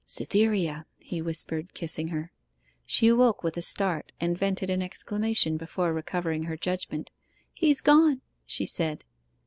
'Cytherea,' 0.07 0.87
he 0.97 1.21
whispered, 1.21 1.75
kissing 1.75 2.07
her. 2.07 2.31
She 2.87 3.07
awoke 3.07 3.43
with 3.43 3.55
a 3.55 3.61
start, 3.61 4.11
and 4.19 4.35
vented 4.35 4.71
an 4.71 4.81
exclamation 4.81 5.57
before 5.57 5.93
recovering 5.93 6.45
her 6.45 6.57
judgment. 6.57 7.11
'He's 7.53 7.81
gone!' 7.81 8.21
she 8.47 8.65
said. 8.65 9.03